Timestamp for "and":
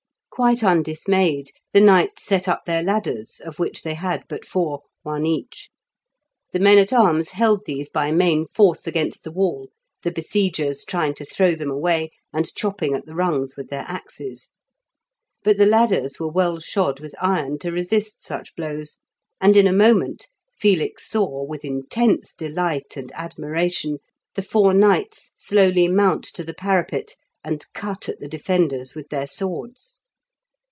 12.33-12.51, 19.39-19.55, 22.97-23.11, 27.43-27.63